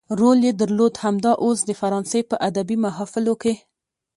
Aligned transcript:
رول 0.19 0.39
يې 0.47 0.53
درلود 0.61 0.93
همدا 1.05 1.31
اوس 1.43 1.59
د 1.65 1.71
فرانسې 1.81 2.19
په 2.29 2.35
ادبي 2.47 2.75
محافلو 2.85 3.33
کې. 3.41 3.53